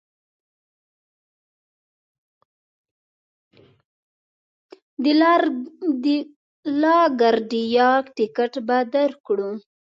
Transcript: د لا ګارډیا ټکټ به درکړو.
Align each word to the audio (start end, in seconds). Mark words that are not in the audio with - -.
د 5.03 5.05
لا 6.81 6.99
ګارډیا 7.19 7.89
ټکټ 8.15 8.53
به 8.67 8.77
درکړو. 8.93 9.49